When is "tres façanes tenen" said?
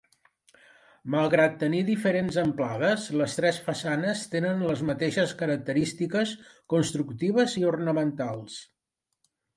3.41-4.63